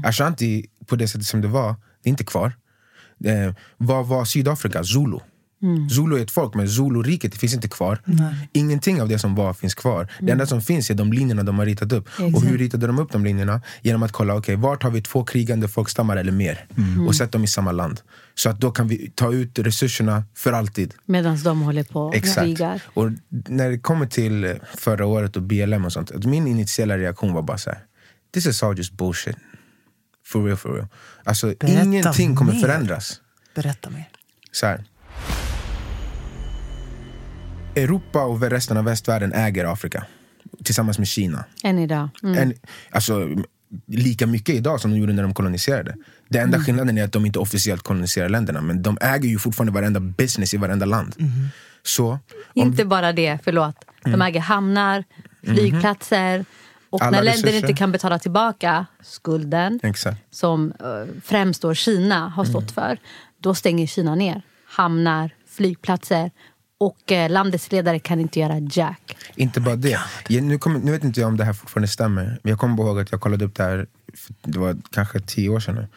[0.04, 2.54] Ashanti, på det sättet som det var, det är inte kvar.
[3.26, 4.84] Eh, vad var Sydafrika?
[4.84, 5.20] Zulu.
[5.92, 8.00] Zulu är ett folk, men Zulu-riket finns inte kvar.
[8.54, 10.12] Ingenting av det som var finns kvar.
[10.20, 12.10] Det enda som finns är de linjerna de har ritat upp.
[12.34, 13.62] Och hur ritade de upp de linjerna?
[13.82, 16.66] Genom att kolla, okej, vart har vi två krigande folkstammar eller mer?
[17.08, 18.02] Och sätta dem i samma land.
[18.36, 20.94] Så att då kan vi ta ut resurserna för alltid.
[21.06, 22.40] Medan de håller på och Exakt.
[22.40, 22.82] krigar.
[22.94, 27.34] Och när det kommer till förra året och BLM och sånt, att min initiala reaktion
[27.34, 27.80] var bara så här.
[28.34, 29.36] This is all just bullshit.
[30.26, 30.88] For real, for real.
[31.24, 32.62] Alltså Berätta ingenting kommer mer.
[32.62, 33.22] förändras.
[33.56, 34.10] Berätta mer.
[34.52, 34.84] Så här.
[37.76, 40.06] Europa och resten av västvärlden äger Afrika.
[40.64, 41.46] Tillsammans med Kina.
[41.64, 42.10] Än idag.
[42.24, 42.38] Mm.
[42.38, 42.54] En,
[42.92, 43.30] alltså,
[43.86, 45.96] lika mycket idag som de gjorde när de koloniserade.
[46.30, 48.62] Det enda skillnaden är att de inte officiellt koloniserar länderna.
[48.62, 51.16] Men de äger ju fortfarande varenda business i varenda land.
[51.84, 52.20] Så, om,
[52.54, 53.76] Inte bara det, förlåt.
[54.04, 55.04] De äger hamnar,
[55.44, 56.46] flygplatser.
[56.90, 57.58] Och Alla när länder resurser.
[57.58, 60.36] inte kan betala tillbaka skulden exakt.
[60.36, 62.98] som eh, främst då Kina har stått för,
[63.40, 66.32] då stänger Kina ner hamnar, flygplatser
[66.78, 69.18] och eh, landets ledare kan inte göra jack.
[69.36, 70.00] Inte bara det.
[70.28, 72.40] Jag, nu, kommer, nu vet inte jag om det här fortfarande stämmer.
[72.44, 75.50] Men jag kommer ihåg att jag kollade upp det här, för det var kanske tio
[75.50, 75.88] år sedan nu.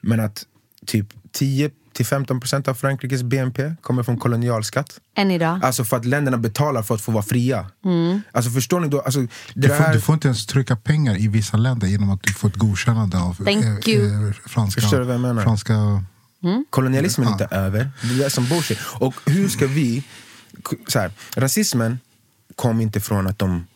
[0.00, 0.46] Men att
[0.86, 1.06] typ
[1.38, 5.00] 10-15% av Frankrikes BNP kommer från kolonialskatt.
[5.16, 5.60] Än idag.
[5.62, 7.66] Alltså för att länderna betalar för att få vara fria.
[8.32, 9.00] Alltså förstår ni då?
[9.00, 12.10] Alltså, det Du får, här, du får inte ens trycka pengar i vissa länder genom
[12.10, 14.32] att du får ett godkännande av Thank you.
[14.46, 14.80] franska...
[14.80, 15.00] Förstår
[16.52, 17.90] franska Kolonialismen är inte över.
[18.18, 18.78] Det är som bullshit.
[19.00, 20.02] Och hur ska vi...
[20.88, 21.98] Så här, rasismen
[22.56, 23.66] kom inte från att de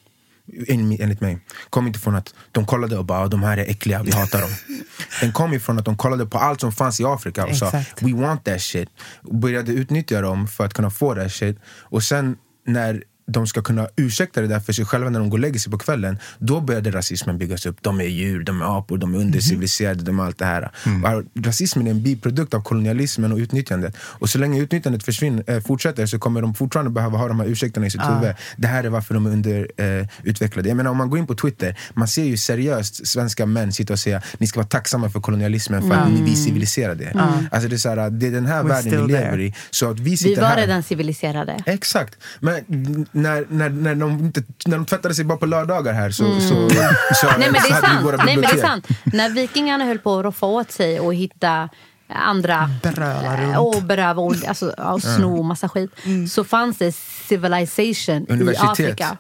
[0.68, 1.38] en- enligt mig,
[1.70, 4.40] kom inte från att de kollade och bara "Ah, de här är äckliga, vi hatar
[4.40, 4.50] dem.
[5.20, 7.98] Den kom ifrån att de kollade på allt som fanns i Afrika och Exakt.
[8.00, 8.88] sa we want that shit.
[9.22, 11.58] Och började utnyttja dem för att kunna få that shit.
[11.66, 15.38] Och sen när de ska kunna ursäkta det där för sig själva när de går
[15.38, 17.76] och lägger sig på kvällen, då började rasismen byggas upp.
[17.82, 20.70] De är djur, de är apor, de är underciviliserade, de är allt det här.
[21.04, 23.96] Och rasismen är en biprodukt av kolonialismen och utnyttjandet.
[24.00, 27.46] Och så länge utnyttjandet försvinner, eh, fortsätter så kommer de fortfarande behöva ha de här
[27.46, 28.34] ursäkterna i sitt huvud.
[28.56, 30.00] Det här är varför de är underutvecklade.
[30.00, 30.68] Eh, utvecklade.
[30.68, 33.92] jag menar, om man går in på Twitter, man ser ju seriöst svenska män sitta
[33.92, 37.12] och säga ni ska vara tacksamma för kolonialismen för att ni, vi civiliserade er.
[37.50, 39.42] Alltså det, är så här, det är den här We're världen vi lever there.
[39.44, 39.54] i.
[39.70, 40.56] Så att vi Vi sitter var här.
[40.56, 41.62] redan civiliserade.
[41.66, 42.14] Exakt.
[42.40, 46.40] Men när, när, när, de inte, när de tvättade sig bara på lördagar här så,
[46.40, 47.40] så, så, Mm.
[47.40, 48.24] Nej men det så är hade vi sant.
[48.24, 48.88] Nej, men det är sant.
[49.04, 51.68] När vikingarna höll på att roffa åt sig och hitta
[52.08, 53.56] andra Bröla runt.
[53.56, 55.90] och beröva och, alltså, och sno massa skit
[56.30, 56.92] så fanns det
[57.28, 58.56] civilization i.
[58.58, 59.16] Afrika.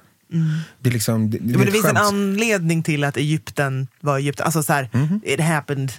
[0.80, 4.44] Det, är liksom, det, det, Men det finns en anledning till att Egypten var Egypten.
[4.44, 4.88] Alltså så här,
[5.22, 5.92] it happened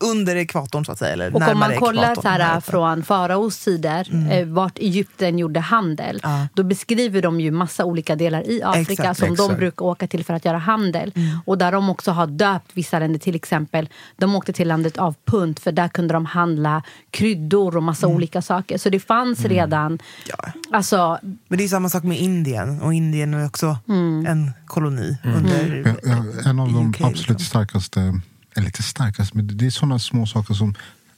[0.00, 1.12] under ekvatorn så att säga.
[1.12, 6.20] Eller Och om man kollar så här, från faraos tider, eh, vart Egypten gjorde handel,
[6.22, 6.46] Ja.
[6.54, 9.18] då beskriver de ju massa olika delar i Afrika Exakt.
[9.18, 9.58] som de Exakt.
[9.58, 11.12] brukar åka till för att göra handel.
[11.46, 15.14] Och där de också har döpt vissa länder, till exempel, de åkte till landet av
[15.24, 18.78] Punt för där kunde de handla kryddor och massa olika saker.
[18.78, 20.52] Så det fanns redan, Ja.
[20.72, 22.80] alltså, Men det är samma sak med Indien.
[22.82, 23.78] Och Indien är också
[24.26, 25.16] en koloni.
[25.24, 26.10] Under Ja,
[26.42, 27.38] ja, En av de UK, absolut liksom.
[27.38, 28.20] starkaste,
[28.58, 30.74] eller inte starkaste, men det är sådana små saker som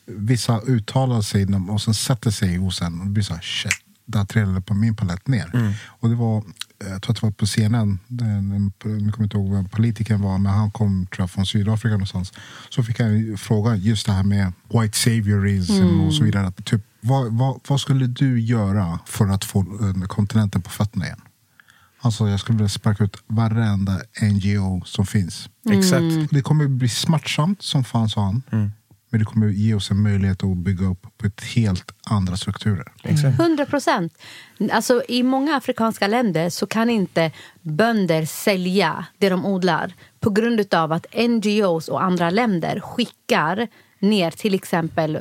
[0.06, 3.72] vissa uttalar sig när- och sen sätter sig hos en och blir så här, shit,
[4.06, 5.50] där trillade på min palett ner.
[5.86, 9.12] Och det var, eh, jag tror att det var på CNN, den, en, nu kommer
[9.18, 12.32] jag inte ihåg vem politikern var, men han kom tror jag, från Sydafrika någonstans.
[12.70, 16.46] Så fick han ju fråga just det här med white saviorism och så vidare.
[16.46, 21.04] Att, Typ, vad, vad, vad skulle du göra för att få eh, kontinenten på fötterna
[21.06, 21.20] igen?
[22.12, 25.48] Sa jag skulle vilja sparka ut varenda NGO som finns.
[25.70, 26.30] Exakt.
[26.30, 28.42] Det kommer bli smärtsamt som fan sa han.
[29.10, 32.92] Men det kommer ge oss en möjlighet att bygga upp på ett helt andra strukturer.
[33.02, 33.40] Exakt.
[33.40, 34.18] 100 procent.
[34.72, 37.32] Alltså, I många afrikanska länder så kan inte
[37.62, 43.68] bönder sälja det de odlar på grund av att NGOs och andra länder skickar
[44.00, 45.20] ner till exempel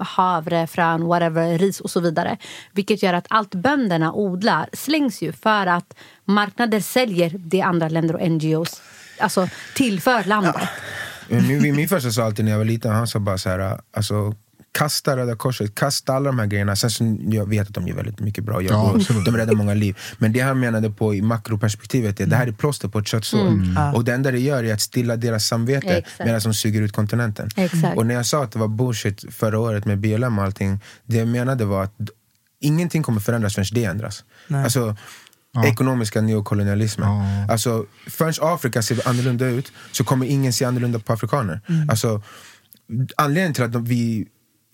[0.00, 2.36] havre, frön, whatever, ris och så vidare.
[2.72, 8.16] Vilket gör att allt bönderna odlar slängs ju för att marknader säljer det andra länder
[8.16, 8.82] och NGOs
[9.18, 10.68] alltså, tillför landet.
[11.28, 13.80] Min, min, min första sa alltid när jag var liten, han sa bara så här,
[13.96, 14.34] alltså,
[14.72, 16.76] kasta Röda Korset, kasta alla de här grejerna.
[16.76, 19.24] Sen så, jag vet att de gör väldigt mycket bra jobb Ja, absolut.
[19.24, 19.98] de räddar många liv.
[20.18, 23.60] Men det han menade på i makroperspektivet är det här är plåster på ett köttsår.
[23.94, 26.18] Och det enda det gör är att stilla deras samvete Exakt.
[26.18, 27.48] medan de suger ut kontinenten.
[27.56, 27.96] Exakt.
[27.96, 31.16] Och när jag sa att det var bullshit förra året med BLM och allting, det
[31.16, 31.94] jag menade var att
[32.60, 34.24] ingenting kommer förändras förrän det ändras.
[34.50, 34.96] Alltså,
[35.66, 37.08] Ekonomiska neokolonialismen.
[37.08, 37.52] Ja.
[37.52, 41.60] Alltså, förrän Afrika ser annorlunda ut så kommer ingen se annorlunda på afrikaner.
[41.88, 42.22] Alltså,
[43.16, 44.26] anledningen till att de, vi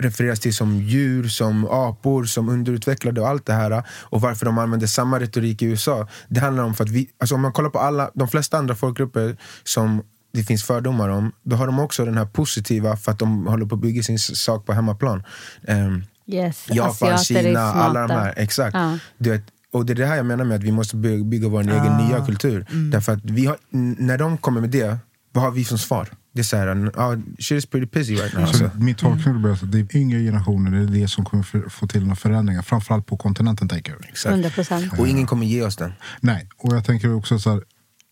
[0.02, 4.58] refereras till som djur, som apor, som underutvecklade och allt det här och varför de
[4.58, 6.08] använder samma retorik i USA.
[6.28, 8.74] Det handlar om för att vi, alltså om man kollar på alla, de flesta andra
[8.74, 10.02] folkgrupper som
[10.32, 13.66] det finns fördomar om, då har de också den här positiva för att de håller
[13.66, 15.22] på att bygga sin sak på hemmaplan.
[15.68, 16.66] Ehm, Yes.
[16.70, 18.34] Japan, Kina, alla de här.
[18.36, 18.74] Exakt.
[18.74, 18.98] Ja.
[19.18, 21.48] Du vet, och det är det här jag menar med att vi måste by- bygga
[21.48, 22.66] vår egen nya kultur.
[22.92, 23.56] Därför att vi har,
[23.98, 24.98] när de kommer med det,
[25.32, 26.08] vad har vi som svar?
[26.34, 28.46] Det är såhär, ah, shit is pretty busy right now.
[28.46, 28.78] Så Alltså.
[28.78, 31.86] min tolkning blir att det är yngre generationer, det är det som kommer för, få
[31.86, 32.62] till några förändringar.
[32.62, 34.04] Framförallt på kontinenten tänker jag.
[34.08, 34.30] Exakt.
[34.32, 34.98] 100 procent.
[34.98, 35.92] Och ingen kommer ge oss den.
[36.20, 37.62] Nej, och jag tänker också så här,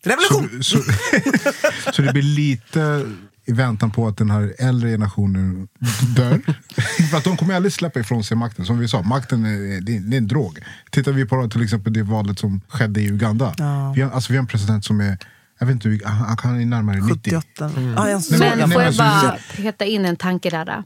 [0.05, 0.63] Revolution!
[0.63, 3.07] Så, så, så det blir lite
[3.45, 5.69] i väntan på att den här äldre generationen
[6.17, 6.41] dör.
[7.11, 8.67] För att de kommer aldrig släppa ifrån sig makten.
[8.67, 10.59] Som vi sa, makten är, det är, det är en drog.
[10.91, 13.55] Tittar vi på till exempel det valet som skedde i Uganda.
[13.59, 13.93] Ja.
[13.97, 15.19] Vi, har, alltså, vi har en president som är,
[15.63, 17.09] jag vet inte, han, han kan är närmare 90.
[17.15, 17.71] 78.
[17.97, 20.65] Ja, jag såg Men Nej, får jag alltså, bara peta in en tanke där?
[20.65, 20.83] då?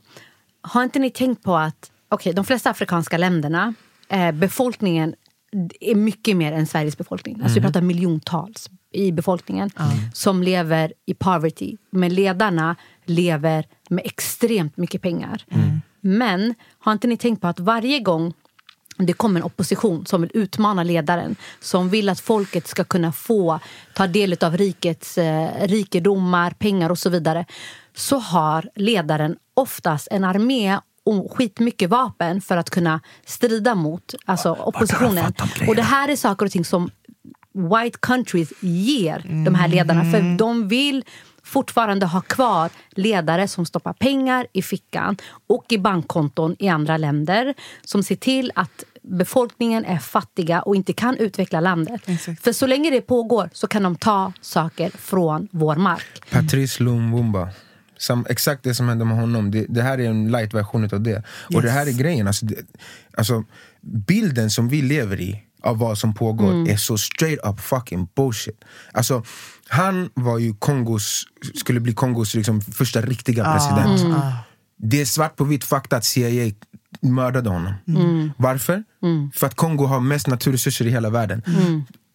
[0.60, 3.74] Har inte ni tänkt på att okay, de flesta afrikanska länderna,
[4.08, 5.14] eh, befolkningen
[5.80, 7.40] är mycket mer än Sveriges befolkning.
[7.42, 9.70] Alltså Vi pratar miljontals i befolkningen
[10.12, 11.76] som lever i poverty.
[11.90, 15.44] Men ledarna lever med extremt mycket pengar.
[16.00, 18.34] Men har inte ni tänkt på att varje gång
[18.96, 23.60] det kommer en opposition som vill utmana ledaren som vill att folket ska kunna få
[23.94, 27.44] ta del av rikets eh, rikedomar, pengar och så vidare
[27.94, 34.52] så har ledaren oftast en armé och skitmycket vapen för att kunna strida mot alltså,
[34.52, 35.32] oppositionen.
[35.68, 36.90] Och det här är saker och ting som
[37.56, 40.12] white countries ger de här ledarna.
[40.12, 41.04] För de vill
[41.46, 47.54] fortfarande ha kvar ledare som stoppar pengar i fickan och i bankkonton i andra länder.
[47.84, 52.00] Som ser till att befolkningen är fattiga och inte kan utveckla landet.
[52.06, 52.42] Exakt.
[52.42, 56.30] För så länge det pågår så kan de ta saker från vår mark.
[56.30, 57.48] Patrice Lumumba.
[57.98, 61.22] Sam, exakt det som hände med honom, det, det här är en light-version av det.
[61.54, 62.56] Och det här är grejen, alltså, det,
[63.12, 63.44] alltså,
[63.80, 68.64] bilden som vi lever i av vad som pågår är så straight up fucking bullshit.
[68.92, 69.22] Alltså,
[69.68, 71.24] han var ju Kongos,
[71.54, 74.00] skulle bli Kongos liksom, första riktiga president.
[74.78, 76.52] Det är svart på vitt fakta att CIA
[77.00, 77.74] mördade honom.
[78.36, 78.84] Varför?
[79.34, 81.42] För att Kongo har mest naturresurser i hela världen.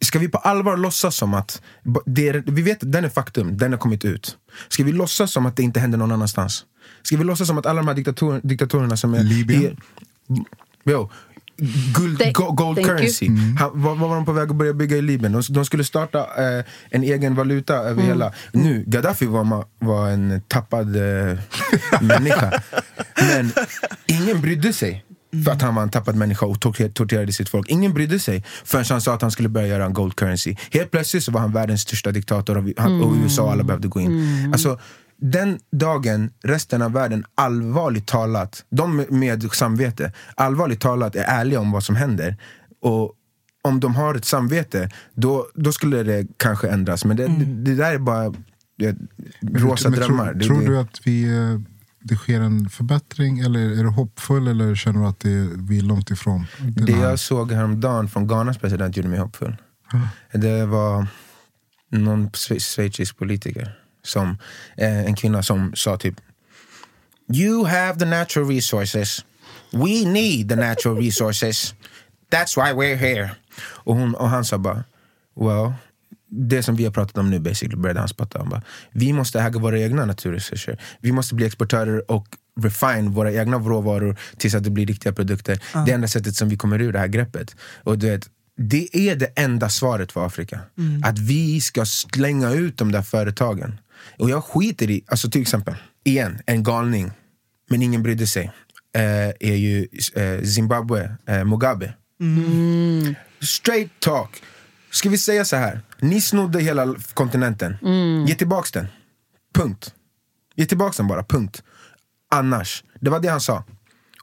[0.06, 1.62] Ska vi på allvar låtsas som att,
[2.06, 4.38] det är, vi vet att den är faktum, den har kommit ut.
[4.70, 6.66] Ska vi låtsas som att det inte händer någon annanstans?
[7.04, 9.24] Ska vi låtsas som att alla de här diktator, diktatorerna som är...
[9.24, 9.64] Libyen?
[9.64, 9.78] är-
[10.84, 11.10] Jo,
[11.98, 12.98] guld, Thank- go, gold thank you.
[12.98, 13.28] currency.
[13.60, 15.32] Han, vad, vad var de på väg att börja bygga i Libyen?
[15.32, 18.06] De, de skulle starta eh, en egen valuta över Mm.
[18.06, 18.34] hela...
[18.52, 21.38] Nu, Gaddafi var, ma- var en tappad eh,
[22.02, 22.62] människa.
[23.28, 23.52] Men
[24.06, 25.06] ingen brydde sig.
[25.46, 27.70] För att han var en tappad människa och torter- torterade sitt folk.
[27.70, 30.56] Ingen brydde sig förrän han sa att han skulle börja göra en gold currency.
[30.72, 33.64] Helt plötsligt så var han världens största diktator och, vi, han, och USA och alla
[33.64, 34.50] behövde gå in.
[34.54, 34.80] Alltså,
[35.22, 41.72] den dagen resten av världen allvarligt talat, de med- samvete, allvarligt talat är ärliga om
[41.72, 42.38] vad som händer.
[42.82, 43.14] Och
[43.64, 47.06] om de har ett samvete, då, då skulle det kanske ändras.
[47.06, 48.34] Men det, det, det där är bara
[48.78, 48.96] det,
[49.42, 50.34] rosa Men drömmar.
[50.34, 51.60] Tror, tror du att vi, eh,
[52.00, 55.82] det sker en förbättring eller är du hoppfull eller känner du att det, vi är
[55.84, 56.46] långt ifrån?
[56.76, 59.56] Det här- jag såg häromdagen från Ghanas president gjorde mig hoppfull.
[60.34, 61.08] Det var
[61.92, 64.38] någon schwe- schweizisk politiker, som,
[64.78, 66.16] eh, en kvinna som sa typ
[67.34, 69.26] You have the natural resources.
[69.72, 71.74] We need the natural resources.
[72.32, 73.32] That's why we're here.
[73.60, 74.84] Och, hon, och han sa bara,
[75.36, 75.74] well,
[76.30, 78.40] det som vi har pratat om nu basically, började han spotta.
[78.40, 78.62] Han bara,
[78.92, 80.80] vi måste äga våra egna naturresurser.
[81.00, 82.28] Vi måste bli exportörer och
[82.62, 85.60] refine våra egna råvaror tills att det blir riktiga produkter.
[85.86, 87.56] Det är enda sättet som vi kommer ur det här greppet.
[87.84, 90.60] Och du vet, det är det enda svaret för Afrika.
[91.04, 93.80] Att vi ska slänga ut de där företagen.
[94.20, 97.12] Och jag skiter i, alltså till exempel, igen, en galning,
[97.70, 98.52] men ingen brydde sig,
[98.96, 101.94] eh, är ju eh, Zimbabwe, eh, Mugabe.
[103.42, 104.44] Straight talk.
[104.92, 105.82] Ska vi säga så här?
[106.00, 107.78] Ni snodde hela kontinenten.
[108.28, 108.88] Ge tillbaks den.
[109.54, 109.94] Punkt.
[110.56, 111.64] Ge tillbaks den bara, punkt.
[112.32, 112.84] Annars.
[113.00, 113.64] Det var det han sa.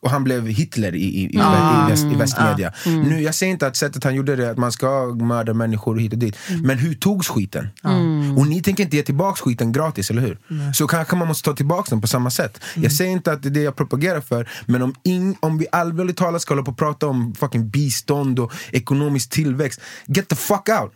[0.00, 2.72] Och han blev Hitler i, i, i, i, väst, i västmedia.
[2.87, 6.12] Nu, jag säger inte att sättet han gjorde det, att man ska mörda människor hit
[6.12, 6.37] och dit.
[6.62, 7.68] Men hur togs skiten?
[8.37, 10.38] Och ni tänker inte ge tillbaks skiten gratis, eller hur?
[10.72, 12.61] Så kanske man måste ta tillbaks den på samma sätt.
[12.74, 15.66] Jag säger inte att det är det jag propagerar för, men om, ing, om vi
[15.72, 20.37] allvarligt talat ska hålla på och prata om fucking bistånd och ekonomisk tillväxt, get the
[20.37, 20.92] fuck out!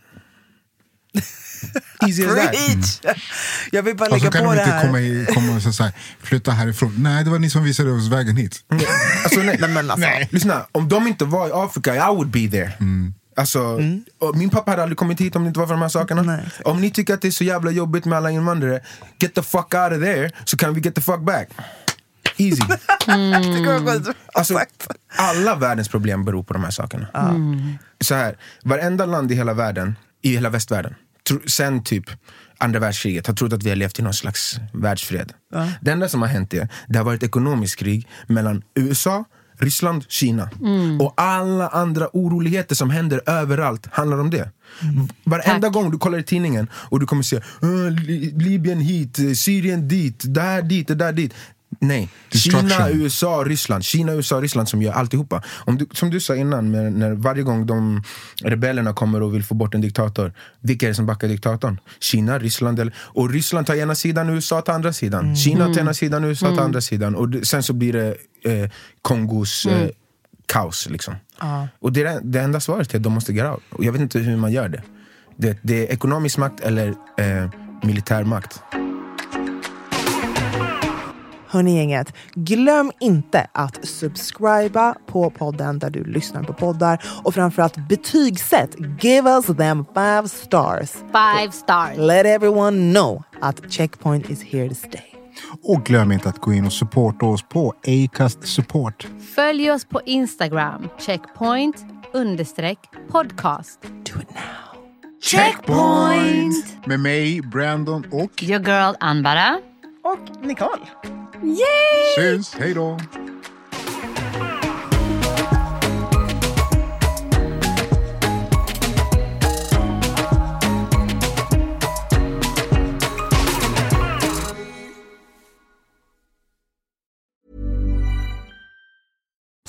[2.07, 2.51] Easy as that.
[2.51, 3.15] Preach!
[3.71, 4.85] Jag vill bara Alltså lägga kan på de det inte här.
[4.85, 6.95] komma, i, komma och så här, flytta härifrån?
[6.97, 8.59] Nej, det var ni som visade oss vägen hit.
[9.23, 10.09] Alltså, nej, Nej, men alltså.
[10.29, 12.73] Lyssna, om de inte var i Afrika, I would be there.
[13.35, 13.79] Alltså,
[14.19, 16.21] och min pappa hade aldrig kommit hit om det inte var för de här sakerna.
[16.21, 18.81] Nej, om ni tycker att det är så jävla jobbigt med alla invandrare,
[19.19, 21.49] get the fuck out of there, så kan vi get the fuck back.
[22.37, 22.61] Easy.
[23.05, 24.59] Så Alltså,
[25.15, 27.07] alla världens problem beror på de här sakerna.
[28.01, 30.95] Så här, varenda land i hela världen, i hela västvärlden,
[31.45, 32.03] sen typ
[32.57, 35.33] andra världskriget, har trott att vi har levt i någon slags världsfred.
[35.81, 39.25] Det enda som har hänt är, det har varit ekonomiskt krig mellan USA,
[39.59, 40.49] Ryssland, Kina.
[40.61, 41.01] Mm.
[41.01, 44.51] Och alla andra oroligheter som händer överallt handlar om det.
[44.81, 45.07] Mm.
[45.23, 47.41] Varenda gång du kollar i tidningen och du kommer se "Äh,
[47.91, 51.33] Li- Libyen hit, Syrien dit, där dit, där dit.
[51.79, 52.09] Nej.
[52.31, 53.83] Kina, USA, Ryssland.
[53.83, 55.43] Kina, USA, Ryssland som gör alltihopa.
[55.65, 58.03] Om du, som du sa innan, när, när varje gång de
[58.41, 60.33] rebellerna kommer och vill få bort en diktator.
[60.59, 61.79] Vilka är det som backar diktatorn?
[61.99, 65.35] Kina, Ryssland eller, och Ryssland tar ena sidan, USA tar andra sidan.
[65.35, 67.15] Kina tar ena sidan, USA tar andra sidan.
[67.15, 68.15] Och det, sen så blir det
[68.51, 68.69] eh,
[69.01, 69.89] Kongos eh,
[70.45, 70.89] kaos.
[70.89, 71.15] Liksom.
[71.79, 73.63] Och det, är det, det enda svaret är att de måste get out.
[73.69, 74.83] Och jag vet inte hur man gör det.
[75.37, 77.49] Det, det är ekonomisk makt eller eh,
[77.83, 78.61] militär makt.
[81.53, 87.87] Hörni gänget, glöm inte att subscriba på podden där du lyssnar på poddar och framförallt
[87.89, 88.75] betygsätt.
[89.01, 90.91] Give us them five stars.
[90.91, 91.97] Five stars.
[91.97, 95.01] Let everyone know att Checkpoint is here to stay.
[95.63, 99.07] Och glöm inte att gå in och supporta oss på Acast Support.
[99.35, 100.89] Följ oss på Instagram.
[100.99, 102.79] Checkpoint understreck
[103.11, 103.81] podcast.
[103.81, 104.83] Do it now.
[105.21, 106.85] Checkpoint!
[106.85, 108.43] Med mig, Brandon och...
[108.43, 109.72] Your girl Anbara.
[110.03, 110.81] Och Nicole.
[112.15, 112.53] Syns!
[112.53, 112.97] Hej då!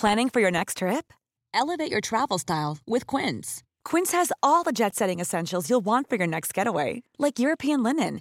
[0.05, 1.15] Planning for your next trip?
[1.55, 3.63] Elevate your travel style with Quince.
[3.85, 7.83] Quince has all the jet setting essentials you'll want for your next getaway, like European
[7.83, 8.21] linen,